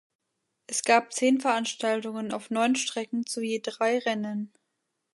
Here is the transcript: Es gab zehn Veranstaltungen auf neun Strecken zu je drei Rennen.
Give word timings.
Es 0.65 0.83
gab 0.83 1.13
zehn 1.13 1.39
Veranstaltungen 1.39 2.31
auf 2.31 2.49
neun 2.49 2.75
Strecken 2.75 3.27
zu 3.27 3.39
je 3.39 3.59
drei 3.59 3.99
Rennen. 3.99 4.51